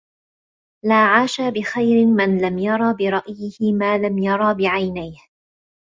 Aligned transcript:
لَا 0.85 1.05
عَاشَ 1.05 1.41
بِخَيْرٍ 1.41 2.05
مَنْ 2.05 2.41
لَمْ 2.41 2.57
يَرَ 2.59 2.91
بِرَأْيِهِ 2.93 3.73
مَا 3.73 3.97
لَمْ 3.97 4.17
يَرَ 4.17 4.53
بِعَيْنَيْهِ 4.53 5.17